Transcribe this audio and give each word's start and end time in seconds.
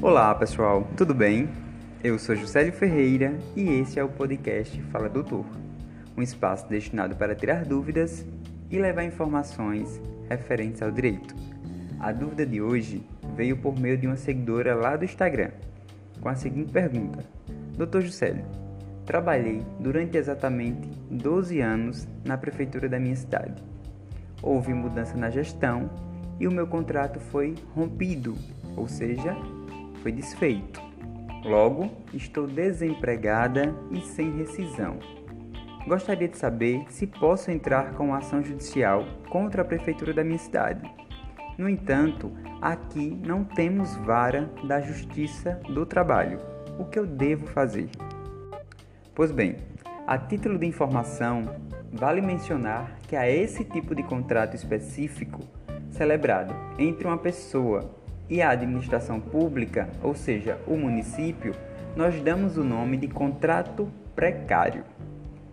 Olá 0.00 0.32
pessoal, 0.32 0.86
tudo 0.96 1.12
bem? 1.12 1.48
Eu 2.04 2.20
sou 2.20 2.36
Juscelio 2.36 2.72
Ferreira 2.72 3.36
e 3.56 3.68
esse 3.80 3.98
é 3.98 4.04
o 4.04 4.08
podcast 4.08 4.80
Fala 4.92 5.08
Doutor, 5.08 5.44
um 6.16 6.22
espaço 6.22 6.68
destinado 6.68 7.16
para 7.16 7.34
tirar 7.34 7.64
dúvidas 7.64 8.24
e 8.70 8.78
levar 8.78 9.02
informações 9.02 10.00
referentes 10.30 10.82
ao 10.82 10.92
direito. 10.92 11.34
A 11.98 12.12
dúvida 12.12 12.46
de 12.46 12.62
hoje 12.62 13.04
veio 13.34 13.56
por 13.56 13.76
meio 13.76 13.98
de 13.98 14.06
uma 14.06 14.16
seguidora 14.16 14.72
lá 14.72 14.94
do 14.94 15.04
Instagram, 15.04 15.50
com 16.20 16.28
a 16.28 16.36
seguinte 16.36 16.70
pergunta: 16.70 17.24
Doutor 17.76 18.02
Juscelio, 18.02 18.44
trabalhei 19.04 19.66
durante 19.80 20.16
exatamente 20.16 20.88
12 21.10 21.60
anos 21.60 22.06
na 22.24 22.38
prefeitura 22.38 22.88
da 22.88 23.00
minha 23.00 23.16
cidade. 23.16 23.60
Houve 24.40 24.72
mudança 24.72 25.16
na 25.16 25.28
gestão 25.28 25.90
e 26.38 26.46
o 26.46 26.52
meu 26.52 26.68
contrato 26.68 27.18
foi 27.18 27.56
rompido, 27.74 28.36
ou 28.76 28.86
seja, 28.86 29.36
foi 30.08 30.12
desfeito. 30.12 30.80
Logo, 31.44 31.90
estou 32.14 32.46
desempregada 32.46 33.74
e 33.90 34.00
sem 34.00 34.38
rescisão. 34.38 34.98
Gostaria 35.86 36.28
de 36.28 36.38
saber 36.38 36.84
se 36.88 37.06
posso 37.06 37.50
entrar 37.50 37.92
com 37.92 38.14
ação 38.14 38.42
judicial 38.42 39.04
contra 39.28 39.60
a 39.60 39.64
prefeitura 39.64 40.14
da 40.14 40.24
minha 40.24 40.38
cidade. 40.38 40.90
No 41.58 41.68
entanto, 41.68 42.32
aqui 42.60 43.20
não 43.26 43.44
temos 43.44 43.96
vara 43.96 44.50
da 44.66 44.80
Justiça 44.80 45.60
do 45.68 45.84
Trabalho. 45.84 46.40
O 46.78 46.86
que 46.86 46.98
eu 46.98 47.06
devo 47.06 47.46
fazer? 47.46 47.90
Pois 49.14 49.30
bem, 49.30 49.56
a 50.06 50.16
título 50.16 50.58
de 50.58 50.66
informação, 50.66 51.42
vale 51.92 52.22
mencionar 52.22 52.96
que 53.06 53.14
a 53.14 53.28
esse 53.28 53.62
tipo 53.62 53.94
de 53.94 54.02
contrato 54.02 54.56
específico 54.56 55.40
celebrado 55.90 56.54
entre 56.78 57.06
uma 57.06 57.18
pessoa 57.18 57.97
e 58.28 58.42
a 58.42 58.50
administração 58.50 59.20
pública, 59.20 59.88
ou 60.02 60.14
seja, 60.14 60.58
o 60.66 60.76
município, 60.76 61.54
nós 61.96 62.20
damos 62.22 62.56
o 62.56 62.64
nome 62.64 62.96
de 62.96 63.08
contrato 63.08 63.88
precário, 64.14 64.84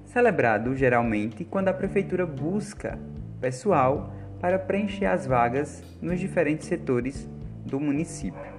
celebrado 0.05 0.75
geralmente 0.75 1.43
quando 1.45 1.69
a 1.69 1.73
prefeitura 1.73 2.25
busca 2.25 2.99
pessoal 3.39 4.13
para 4.39 4.59
preencher 4.59 5.05
as 5.05 5.25
vagas 5.25 5.83
nos 6.01 6.19
diferentes 6.19 6.67
setores 6.67 7.27
do 7.65 7.79
município. 7.79 8.53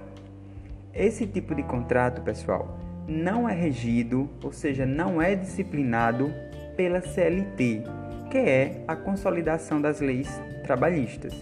Esse 0.93 1.27
tipo 1.27 1.53
de 1.53 1.63
contrato, 1.63 2.21
pessoal, 2.21 2.77
não 3.07 3.47
é 3.47 3.53
regido, 3.53 4.29
ou 4.43 4.51
seja, 4.51 4.85
não 4.85 5.21
é 5.21 5.35
disciplinado 5.35 6.33
pela 6.75 7.01
CLT, 7.01 7.83
que 8.29 8.37
é 8.37 8.83
a 8.87 8.95
consolidação 8.95 9.79
das 9.79 10.01
leis 10.01 10.41
trabalhistas. 10.63 11.33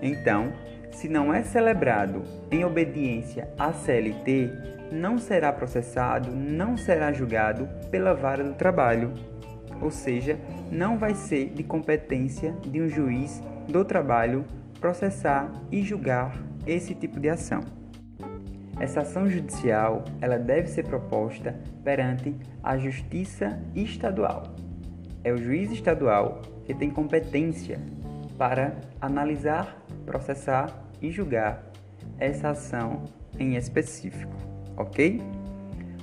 Então, 0.00 0.52
se 0.92 1.08
não 1.08 1.32
é 1.32 1.42
celebrado 1.42 2.22
em 2.50 2.64
obediência 2.64 3.48
à 3.58 3.72
CLT, 3.72 4.50
não 4.92 5.18
será 5.18 5.52
processado, 5.52 6.30
não 6.30 6.76
será 6.76 7.12
julgado 7.12 7.68
pela 7.90 8.14
vara 8.14 8.42
do 8.42 8.54
trabalho, 8.54 9.12
ou 9.80 9.90
seja, 9.90 10.38
não 10.70 10.98
vai 10.98 11.14
ser 11.14 11.50
de 11.50 11.62
competência 11.62 12.52
de 12.62 12.80
um 12.80 12.88
juiz 12.88 13.42
do 13.68 13.84
trabalho 13.84 14.44
processar 14.80 15.50
e 15.70 15.82
julgar 15.82 16.36
esse 16.66 16.94
tipo 16.94 17.20
de 17.20 17.28
ação. 17.28 17.60
Essa 18.80 19.02
ação 19.02 19.28
judicial, 19.28 20.04
ela 20.20 20.38
deve 20.38 20.66
ser 20.66 20.84
proposta 20.84 21.54
perante 21.84 22.34
a 22.62 22.78
Justiça 22.78 23.60
Estadual. 23.74 24.54
É 25.22 25.30
o 25.30 25.36
juiz 25.36 25.70
estadual 25.70 26.40
que 26.64 26.72
tem 26.72 26.88
competência 26.88 27.78
para 28.40 28.74
analisar, 28.98 29.84
processar 30.06 30.82
e 31.02 31.10
julgar 31.10 31.62
essa 32.18 32.48
ação 32.48 33.04
em 33.38 33.54
específico, 33.56 34.32
ok? 34.78 35.20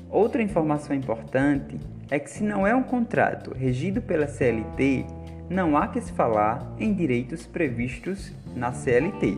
Outra 0.08 0.44
informação 0.44 0.96
importante 0.96 1.80
é 2.12 2.20
que 2.20 2.30
se 2.30 2.44
não 2.44 2.68
é 2.68 2.76
um 2.76 2.84
contrato 2.84 3.56
regido 3.56 4.04
pela 4.04 4.28
CLT, 4.28 5.04
não 5.50 5.76
há 5.76 5.88
que 5.88 6.00
se 6.00 6.12
falar 6.12 6.76
em 6.78 6.94
direitos 6.94 7.48
previstos 7.48 8.32
na 8.56 8.72
CLT. 8.72 9.36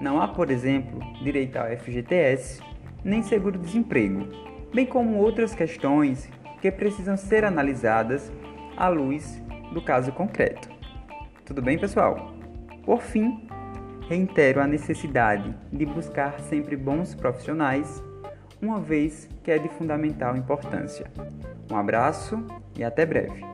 Não 0.00 0.20
há, 0.20 0.26
por 0.26 0.50
exemplo, 0.50 0.98
direito 1.22 1.56
ao 1.58 1.68
FGTS, 1.76 2.60
nem 3.04 3.22
seguro-desemprego, 3.22 4.26
bem 4.74 4.84
como 4.84 5.18
outras 5.18 5.54
questões 5.54 6.28
que 6.60 6.72
precisam 6.72 7.16
ser 7.16 7.44
analisadas 7.44 8.32
à 8.76 8.88
luz 8.88 9.40
do 9.72 9.80
caso 9.80 10.10
concreto. 10.10 10.75
Tudo 11.46 11.62
bem, 11.62 11.78
pessoal? 11.78 12.34
Por 12.84 13.00
fim, 13.00 13.46
reitero 14.08 14.60
a 14.60 14.66
necessidade 14.66 15.54
de 15.72 15.86
buscar 15.86 16.40
sempre 16.40 16.74
bons 16.74 17.14
profissionais, 17.14 18.02
uma 18.60 18.80
vez 18.80 19.28
que 19.44 19.52
é 19.52 19.58
de 19.58 19.68
fundamental 19.68 20.36
importância. 20.36 21.06
Um 21.70 21.76
abraço 21.76 22.44
e 22.76 22.82
até 22.82 23.06
breve. 23.06 23.44